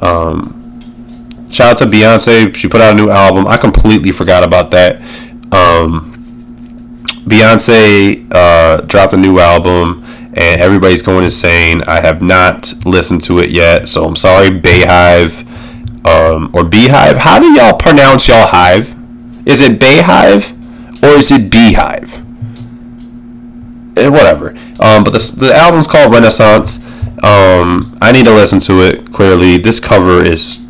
[0.03, 0.79] Um,
[1.49, 3.47] shout out to Beyonce, she put out a new album.
[3.47, 5.01] I completely forgot about that.
[5.51, 6.13] Um,
[7.25, 10.02] Beyonce uh, dropped a new album,
[10.35, 11.83] and everybody's going insane.
[11.87, 15.47] I have not listened to it yet, so I'm sorry, Beyhive
[16.05, 17.17] um, or Beehive.
[17.17, 18.95] How do y'all pronounce y'all hive?
[19.45, 20.51] Is it Beyhive
[21.03, 22.19] or is it Beehive?
[23.97, 24.49] Eh, whatever.
[24.79, 26.77] Um, but the, the album's called Renaissance.
[27.23, 29.11] Um, I need to listen to it.
[29.13, 30.65] Clearly, this cover is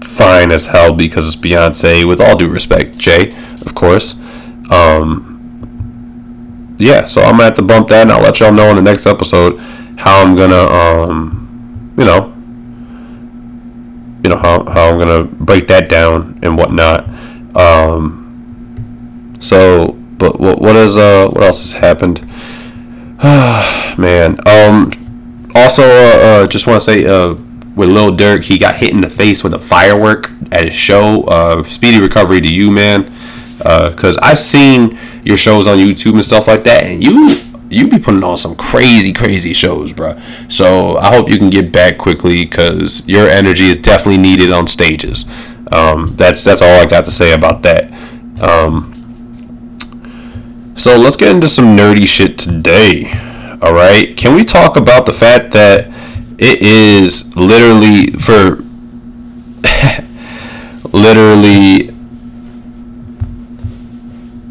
[0.00, 2.06] fine as hell because it's Beyonce.
[2.06, 3.30] With all due respect, Jay,
[3.66, 4.18] of course.
[4.70, 5.27] Um,
[6.78, 8.82] yeah, so I'm gonna have to bump that, and I'll let y'all know in the
[8.82, 9.60] next episode
[9.98, 12.32] how I'm gonna, um, you know,
[14.22, 17.08] you know how, how I'm gonna break that down and whatnot.
[17.56, 22.24] Um, so, but what what is uh what else has happened?
[23.98, 24.92] Man, um,
[25.56, 27.34] also uh, uh just want to say uh
[27.74, 31.22] with Lil Durk, he got hit in the face with a firework at his show.
[31.24, 33.12] Uh, speedy recovery to you, man
[33.58, 37.36] because uh, I've seen your shows on YouTube and stuff like that, and you
[37.70, 40.20] you be putting on some crazy crazy shows, bro.
[40.48, 44.66] So I hope you can get back quickly because your energy is definitely needed on
[44.68, 45.24] stages.
[45.72, 47.92] Um, that's that's all I got to say about that.
[48.40, 48.94] Um,
[50.76, 53.10] so let's get into some nerdy shit today.
[53.60, 55.88] All right, can we talk about the fact that
[56.38, 58.62] it is literally for
[60.92, 61.90] literally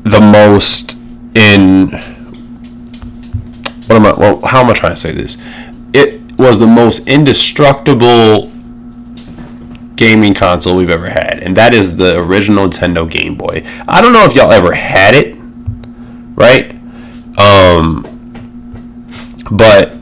[0.08, 0.96] the most
[1.36, 1.90] in
[3.88, 4.14] what am I?
[4.18, 5.38] Well, how am I trying to say this?
[5.94, 8.52] It was the most indestructible
[9.96, 13.64] gaming console we've ever had, and that is the original Nintendo Game Boy.
[13.88, 15.36] I don't know if y'all ever had it,
[16.36, 16.72] right?
[17.40, 18.04] Um,
[19.50, 19.94] but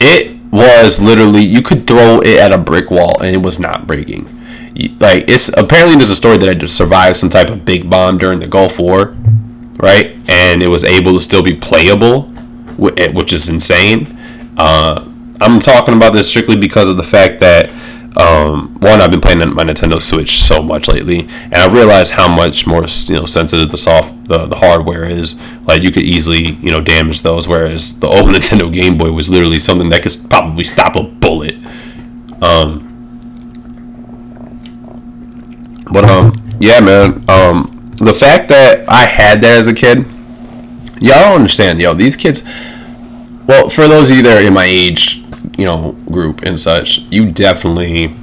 [0.00, 3.86] it was literally you could throw it at a brick wall and it was not
[3.86, 4.37] breaking
[5.00, 8.18] like it's apparently there's a story that I just survived some type of big bomb
[8.18, 9.16] during the Gulf War,
[9.76, 10.16] right?
[10.28, 12.32] And it was able to still be playable,
[12.96, 14.16] eh, which is insane.
[14.56, 15.04] Uh,
[15.40, 17.70] I'm talking about this strictly because of the fact that
[18.16, 22.26] Um, one, I've been playing my Nintendo Switch so much lately, and I realized how
[22.26, 25.36] much more you know sensitive the soft the, the hardware is.
[25.66, 29.30] Like you could easily you know damage those, whereas the old Nintendo Game Boy was
[29.30, 31.56] literally something that could probably stop a bullet.
[32.42, 32.87] Um,
[35.92, 37.24] but um, yeah, man.
[37.28, 39.98] Um, the fact that I had that as a kid,
[41.00, 41.94] y'all don't understand, yo.
[41.94, 42.42] These kids.
[43.46, 45.22] Well, for those of you that are in my age,
[45.56, 48.14] you know, group and such, you definitely,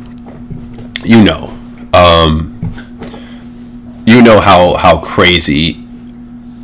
[1.04, 1.58] you know,
[1.94, 2.52] um,
[4.06, 5.84] you know how how crazy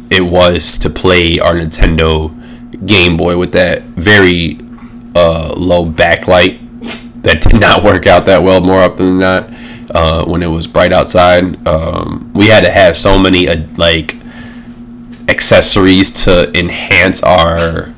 [0.10, 2.38] it was to play our Nintendo
[2.86, 4.60] Game Boy with that very
[5.16, 6.60] uh, low backlight
[7.24, 9.50] that did not work out that well more often than not
[9.94, 11.66] uh, when it was bright outside.
[11.68, 14.16] Um, we had to have so many uh, like
[15.28, 17.94] accessories to enhance our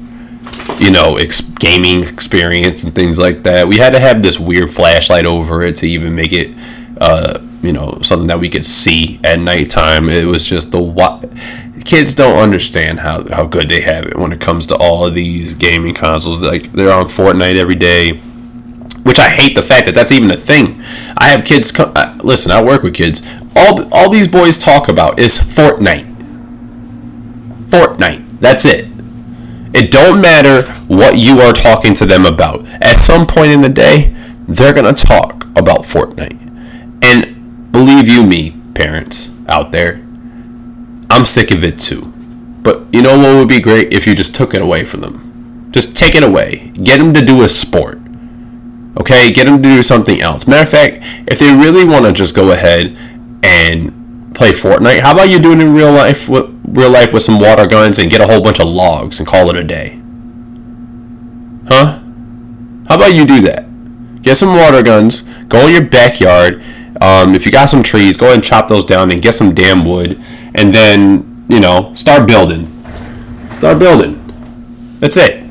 [0.79, 3.67] you know ex- gaming experience and things like that.
[3.67, 6.55] We had to have this weird flashlight over it to even make it
[6.99, 10.09] uh, you know something that we could see at nighttime.
[10.09, 11.23] It was just the what
[11.85, 15.13] kids don't understand how, how good they have it when it comes to all of
[15.13, 16.39] these gaming consoles.
[16.39, 18.21] Like they're on Fortnite every day,
[19.03, 20.81] which I hate the fact that that's even a thing.
[21.17, 21.71] I have kids.
[21.71, 23.21] Co- uh, listen, I work with kids.
[23.55, 26.09] All all these boys talk about is Fortnite.
[27.69, 28.39] Fortnite.
[28.39, 28.89] That's it.
[29.73, 32.65] It don't matter what you are talking to them about.
[32.81, 34.15] At some point in the day,
[34.47, 36.39] they're gonna talk about Fortnite.
[37.01, 39.95] And believe you me, parents out there,
[41.09, 42.13] I'm sick of it too.
[42.61, 45.69] But you know what would be great if you just took it away from them.
[45.71, 46.71] Just take it away.
[46.81, 47.99] Get them to do a sport.
[48.99, 50.47] Okay, get them to do something else.
[50.47, 52.95] Matter of fact, if they really want to just go ahead
[53.41, 57.23] and play Fortnite, how about you do it in real life with real life with
[57.23, 59.99] some water guns and get a whole bunch of logs and call it a day?
[61.67, 61.99] Huh?
[62.87, 64.21] How about you do that?
[64.21, 66.63] Get some water guns, go in your backyard.
[67.01, 69.55] Um, if you got some trees, go ahead and chop those down and get some
[69.55, 70.21] damn wood,
[70.53, 72.69] and then you know start building.
[73.53, 74.19] Start building.
[74.99, 75.43] That's it.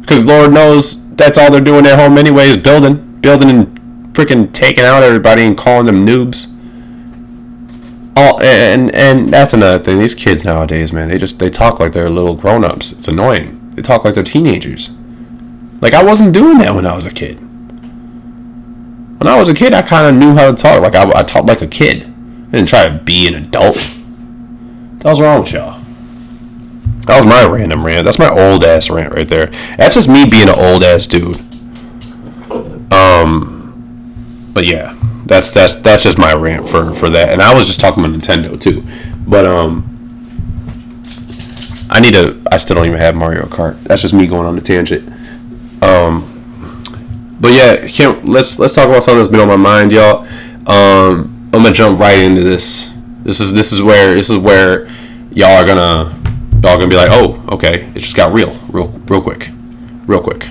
[0.00, 4.52] Because Lord knows that's all they're doing at home anyway is building, building and freaking
[4.52, 6.48] taking out everybody and calling them noobs.
[8.14, 9.98] All and and that's another thing.
[9.98, 12.92] These kids nowadays, man, they just they talk like they're little grown ups.
[12.92, 13.70] It's annoying.
[13.74, 14.90] They talk like they're teenagers.
[15.80, 17.40] Like I wasn't doing that when I was a kid.
[19.18, 20.82] When I was a kid, I kind of knew how to talk.
[20.82, 22.02] Like I, I talked like a kid.
[22.02, 23.76] I didn't try to be an adult.
[25.02, 25.81] What was wrong with y'all?
[27.06, 28.04] That was my random rant.
[28.04, 29.46] That's my old ass rant right there.
[29.76, 31.40] That's just me being an old ass dude.
[32.92, 37.30] Um, but yeah, that's that's that's just my rant for for that.
[37.30, 38.84] And I was just talking about Nintendo too,
[39.26, 39.88] but um,
[41.90, 42.40] I need to.
[42.50, 43.82] I still don't even have Mario Kart.
[43.82, 45.08] That's just me going on a tangent.
[45.82, 46.28] Um,
[47.40, 50.24] but yeah, can't, let's let's talk about something that's been on my mind, y'all.
[50.66, 52.92] Um, I'm gonna jump right into this.
[53.24, 54.86] This is this is where this is where
[55.32, 56.21] y'all are gonna
[56.62, 59.50] y'all gonna be like, oh, okay, it just got real, real, real quick,
[60.06, 60.48] real quick.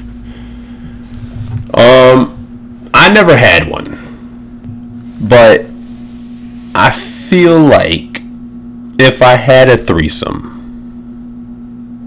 [1.73, 3.97] Um, I never had one,
[5.21, 5.65] but
[6.75, 8.21] I feel like
[8.99, 10.49] if I had a threesome,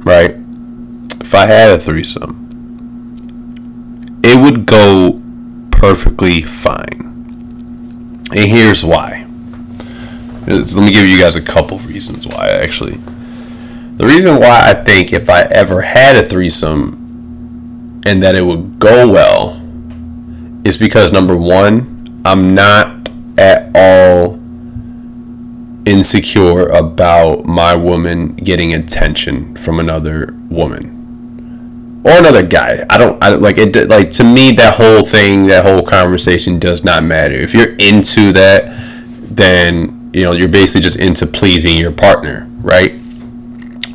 [0.05, 0.37] right?
[1.21, 2.43] If I had a threesome,
[4.23, 5.23] it would go
[5.71, 7.01] perfectly fine.
[8.33, 9.27] And here's why.
[10.47, 12.99] Let me give you guys a couple reasons why, actually.
[13.97, 18.81] The reason why I think if I ever had a threesome and that it would
[18.81, 19.61] go well
[20.65, 24.41] is because number one, I'm not at all
[25.87, 32.85] insecure about my woman getting attention from another woman or another guy.
[32.91, 33.89] I don't, I like it.
[33.89, 37.35] Like to me, that whole thing, that whole conversation does not matter.
[37.35, 38.73] If you're into that,
[39.37, 42.95] then you know you're basically just into pleasing your partner, right?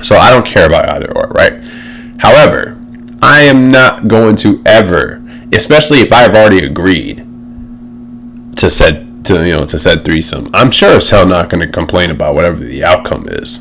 [0.03, 1.63] So I don't care about either or, right?
[2.19, 2.77] However,
[3.21, 7.25] I am not going to ever, especially if I've already agreed
[8.57, 10.49] to said to you know to said threesome.
[10.53, 13.59] I'm sure as hell not going to complain about whatever the outcome is.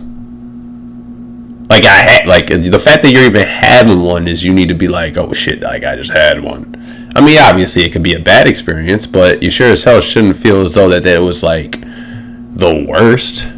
[1.68, 4.74] Like I had, like the fact that you're even having one is you need to
[4.74, 6.74] be like, oh shit, like I just had one.
[7.14, 10.36] I mean, obviously it could be a bad experience, but you sure as hell shouldn't
[10.36, 13.48] feel as though that that was like the worst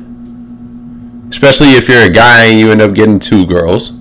[1.30, 3.92] especially if you're a guy and you end up getting two girls,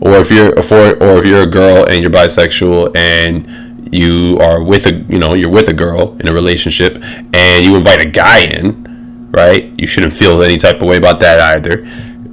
[0.00, 4.36] or if you're a for, or if you're a girl and you're bisexual and you
[4.40, 7.02] are with a you know you're with a girl in a relationship
[7.32, 9.72] and you invite a guy in, right?
[9.78, 11.86] You shouldn't feel any type of way about that either.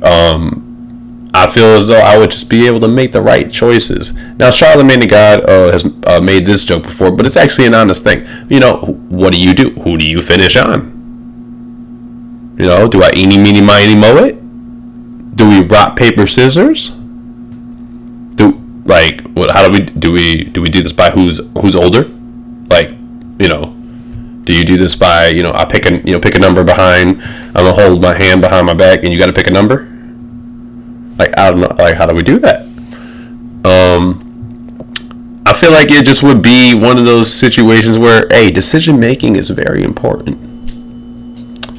[0.03, 4.13] Um, I feel as though I would just be able to make the right choices.
[4.38, 7.73] Now, Charlemagne the God uh, has uh, made this joke before, but it's actually an
[7.73, 8.27] honest thing.
[8.49, 8.77] You know,
[9.09, 9.71] what do you do?
[9.81, 10.92] Who do you finish on?
[12.57, 14.35] You know, do I eeny, meeny, miny, mow it?
[15.35, 16.91] Do we rock, paper, scissors?
[18.35, 19.51] Do like what?
[19.51, 22.05] How do we do we do we do this by who's who's older?
[22.69, 22.89] Like,
[23.39, 23.73] you know,
[24.43, 26.63] do you do this by you know I pick a you know pick a number
[26.63, 27.21] behind?
[27.23, 29.89] I'm gonna hold my hand behind my back, and you got to pick a number.
[31.17, 32.61] Like I don't know, like how do we do that?
[33.65, 38.99] Um, I feel like it just would be one of those situations where, hey, decision
[38.99, 40.37] making is very important.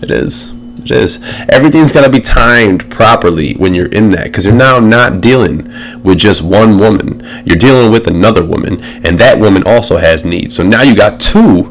[0.03, 0.54] It is.
[0.85, 1.19] It is.
[1.49, 5.65] Everything's got to be timed properly when you're in that because you're now not dealing
[6.03, 7.23] with just one woman.
[7.47, 10.55] You're dealing with another woman, and that woman also has needs.
[10.55, 11.71] So now you got two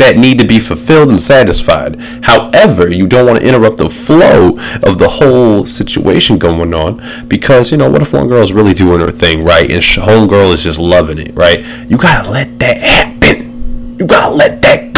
[0.00, 2.00] that need to be fulfilled and satisfied.
[2.22, 7.70] However, you don't want to interrupt the flow of the whole situation going on because,
[7.70, 9.70] you know, what if one girl is really doing her thing, right?
[9.70, 11.64] And homegirl is just loving it, right?
[11.88, 13.98] You got to let that happen.
[13.98, 14.89] You got to let that.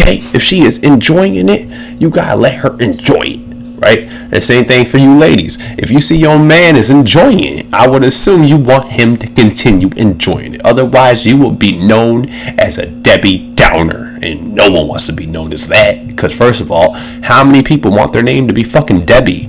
[0.00, 0.18] Okay?
[0.34, 4.04] If she is enjoying it, you got to let her enjoy it right?
[4.04, 5.56] And same thing for you ladies.
[5.78, 9.26] If you see your man is enjoying it, I would assume you want him to
[9.26, 10.64] continue enjoying it.
[10.64, 14.18] Otherwise, you will be known as a Debbie Downer.
[14.22, 16.06] And no one wants to be known as that.
[16.06, 19.46] Because, first of all, how many people want their name to be fucking Debbie?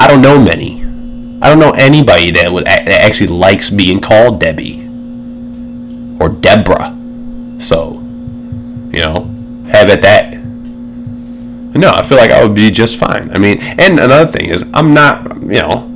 [0.00, 0.80] I don't know many.
[1.42, 4.80] I don't know anybody that would that actually likes being called Debbie
[6.20, 6.96] or Deborah.
[7.58, 8.01] So,
[8.92, 9.24] you know,
[9.70, 10.34] have at that.
[11.74, 13.30] No, I feel like I would be just fine.
[13.30, 15.88] I mean, and another thing is, I'm not, you know,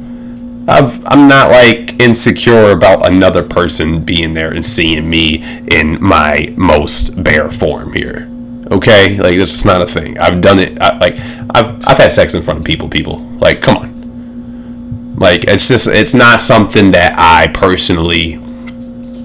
[0.69, 6.53] I've, I'm not like insecure about another person being there and seeing me in my
[6.57, 8.29] most bare form here.
[8.71, 10.19] Okay, like this is not a thing.
[10.19, 10.81] I've done it.
[10.81, 11.15] I, like
[11.51, 12.89] I've I've had sex in front of people.
[12.89, 15.15] People like, come on.
[15.17, 18.33] Like it's just it's not something that I personally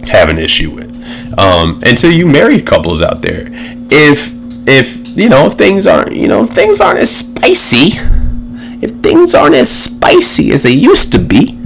[0.08, 0.91] have an issue with.
[1.38, 3.48] Um, until you married couples out there,
[3.90, 4.32] if
[4.68, 8.00] if you know if things aren't you know things aren't as spicy
[8.82, 11.58] if things aren't as spicy as they used to be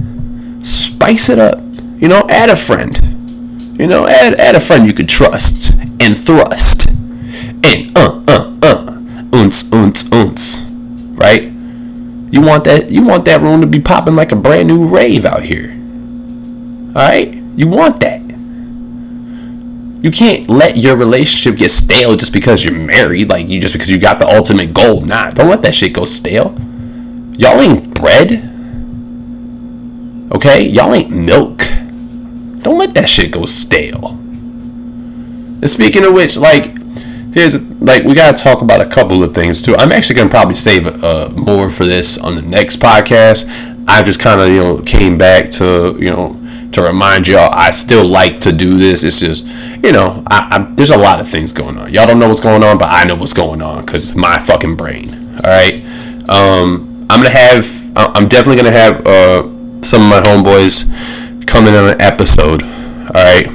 [0.62, 1.60] spice it up.
[1.98, 2.98] You know add a friend.
[3.78, 6.88] You know add add a friend you could trust and thrust.
[6.88, 8.84] And uh uh uh
[9.32, 10.64] unts unts unts.
[11.18, 11.44] Right?
[12.32, 15.24] You want that you want that room to be popping like a brand new rave
[15.24, 15.70] out here.
[15.70, 17.32] All right?
[17.32, 18.25] You want that
[20.06, 23.90] you can't let your relationship get stale just because you're married, like you just because
[23.90, 25.00] you got the ultimate goal.
[25.00, 26.56] Nah, don't let that shit go stale.
[27.36, 28.30] Y'all ain't bread.
[30.32, 30.68] Okay?
[30.68, 31.58] Y'all ain't milk.
[32.62, 34.10] Don't let that shit go stale.
[34.10, 36.66] And speaking of which, like,
[37.34, 39.74] here's like we gotta talk about a couple of things too.
[39.74, 43.44] I'm actually gonna probably save uh, more for this on the next podcast.
[43.88, 46.40] I just kind of you know came back to you know
[46.76, 49.02] to remind y'all I still like to do this.
[49.02, 49.44] It's just,
[49.82, 51.92] you know, I, I, there's a lot of things going on.
[51.92, 54.38] Y'all don't know what's going on, but I know what's going on because it's my
[54.38, 55.10] fucking brain.
[55.36, 55.82] All right.
[56.28, 57.96] Um, I'm gonna have.
[57.96, 59.42] I'm definitely gonna have uh,
[59.82, 60.84] some of my homeboys
[61.46, 62.62] coming on an episode.
[62.62, 63.46] All right.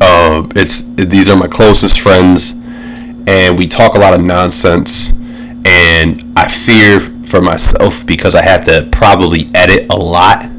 [0.00, 2.52] Uh, it's these are my closest friends,
[3.26, 5.12] and we talk a lot of nonsense.
[5.66, 10.50] And I fear for myself because I have to probably edit a lot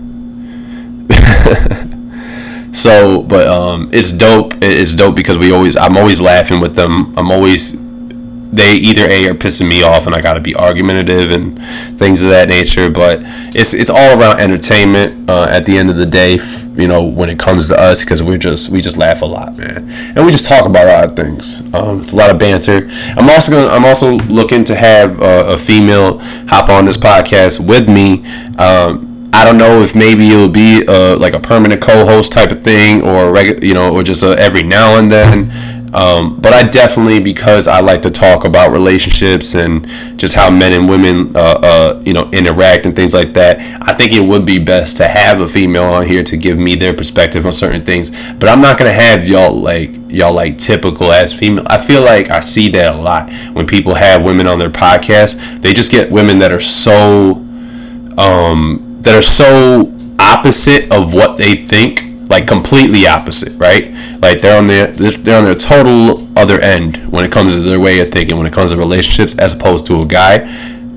[2.73, 4.53] so, but um, it's dope.
[4.61, 7.17] It's dope because we always, I'm always laughing with them.
[7.17, 7.77] I'm always,
[8.51, 11.59] they either a are pissing me off, and I gotta be argumentative and
[11.99, 12.89] things of that nature.
[12.89, 13.19] But
[13.55, 15.29] it's it's all around entertainment.
[15.29, 16.39] Uh, at the end of the day,
[16.75, 19.57] you know, when it comes to us, because we're just we just laugh a lot,
[19.57, 21.61] man, and we just talk about a lot of things.
[21.73, 22.87] Um, it's a lot of banter.
[23.17, 27.59] I'm also gonna, I'm also looking to have uh, a female hop on this podcast
[27.65, 28.25] with me.
[28.57, 32.63] Um, I don't know if maybe it'll be uh, like a permanent co-host type of
[32.63, 35.51] thing, or regu- you know, or just uh, every now and then.
[35.93, 40.73] Um, but I definitely, because I like to talk about relationships and just how men
[40.73, 43.59] and women, uh, uh, you know, interact and things like that.
[43.81, 46.75] I think it would be best to have a female on here to give me
[46.75, 48.09] their perspective on certain things.
[48.09, 51.65] But I'm not gonna have y'all like y'all like typical as female.
[51.67, 55.61] I feel like I see that a lot when people have women on their podcast.
[55.61, 57.41] They just get women that are so.
[58.17, 63.91] Um, that are so opposite of what they think, like completely opposite, right?
[64.21, 67.79] Like they're on the they're on the total other end when it comes to their
[67.79, 70.35] way of thinking, when it comes to relationships, as opposed to a guy.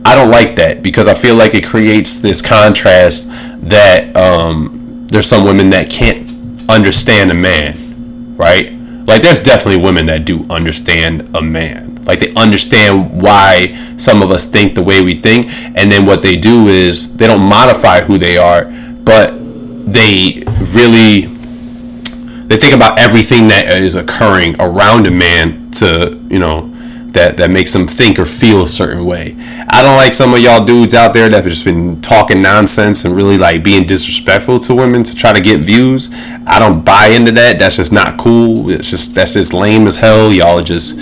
[0.05, 3.29] I don't like that because I feel like it creates this contrast
[3.69, 6.31] that um, there's some women that can't
[6.71, 8.73] understand a man, right?
[9.07, 14.31] Like there's definitely women that do understand a man Like they understand why some of
[14.31, 18.01] us think the way we think, and then what they do is they don't modify
[18.01, 19.35] who they are, but
[19.93, 20.43] they
[20.73, 21.27] really
[22.47, 26.75] they think about everything that is occurring around a man to you know
[27.13, 29.37] that that makes them think or feel a certain way.
[29.69, 33.05] I don't like some of y'all dudes out there that have just been talking nonsense
[33.05, 36.09] and really like being disrespectful to women to try to get views.
[36.47, 37.59] I don't buy into that.
[37.59, 38.71] That's just not cool.
[38.71, 40.33] It's just that's just lame as hell.
[40.33, 40.99] Y'all are just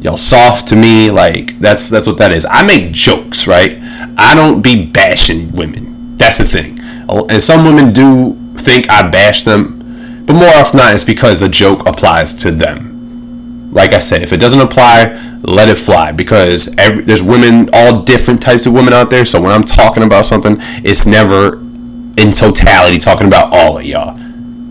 [0.00, 1.10] y'all soft to me.
[1.10, 2.46] Like that's that's what that is.
[2.48, 3.78] I make jokes, right?
[4.16, 6.16] I don't be bashing women.
[6.16, 6.78] That's the thing.
[6.80, 11.48] And some women do think I bash them, but more often not, it's because a
[11.48, 12.88] joke applies to them
[13.70, 18.02] like I said, if it doesn't apply, let it fly because every, there's women, all
[18.02, 19.24] different types of women out there.
[19.24, 21.58] So when I'm talking about something, it's never
[22.16, 24.18] in totality talking about all of y'all.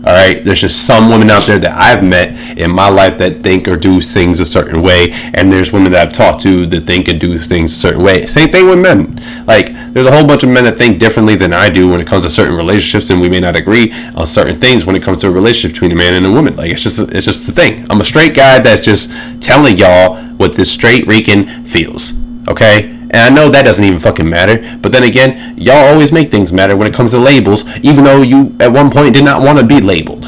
[0.06, 3.40] All right, there's just some women out there that I've met in my life that
[3.40, 6.86] think or do things a certain way, and there's women that I've talked to that
[6.86, 8.24] think and do things a certain way.
[8.26, 9.16] Same thing with men.
[9.44, 12.06] Like, there's a whole bunch of men that think differently than I do when it
[12.06, 15.20] comes to certain relationships, and we may not agree on certain things when it comes
[15.22, 16.54] to a relationship between a man and a woman.
[16.54, 17.84] Like, it's just it's just the thing.
[17.90, 19.10] I'm a straight guy that's just
[19.42, 22.12] telling y'all what this straight Rican feels.
[22.46, 24.76] Okay, and I know that doesn't even fucking matter.
[24.78, 28.20] But then again, y'all always make things matter when it comes to labels, even though
[28.22, 30.26] you at one point did not want to be labeled.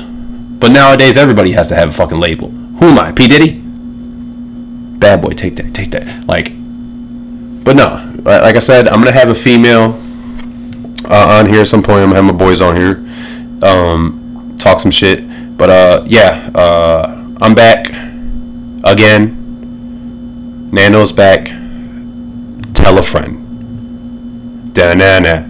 [0.60, 2.50] But nowadays, everybody has to have a fucking label.
[2.50, 3.12] Who am I?
[3.12, 3.28] P.
[3.28, 3.60] Diddy?
[4.98, 6.26] Bad boy, take that, take that.
[6.26, 6.52] Like,
[7.64, 9.98] but no, like I said, I'm gonna have a female
[11.04, 12.00] uh, on here at some point.
[12.00, 13.04] I'm gonna have my boys on here,
[13.62, 15.56] um, talk some shit.
[15.56, 17.88] But uh, yeah, uh, I'm back
[18.84, 19.36] again.
[20.72, 21.59] Nano's back
[22.90, 24.74] tell a friend.
[24.74, 25.44] Da na na.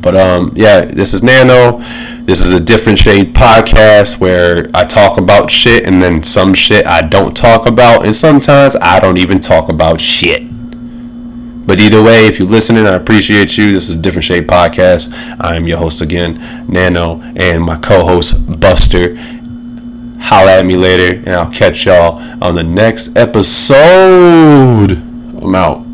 [0.00, 1.78] But um, yeah, this is Nano.
[2.24, 6.86] This is a different shade podcast where I talk about shit and then some shit
[6.86, 10.42] I don't talk about, and sometimes I don't even talk about shit.
[11.66, 13.72] But either way, if you're listening, I appreciate you.
[13.72, 15.10] This is a different shade podcast.
[15.40, 19.16] I'm your host again, Nano, and my co-host Buster.
[20.20, 25.07] Holla at me later, and I'll catch y'all on the next episode.
[25.40, 25.87] I'm out.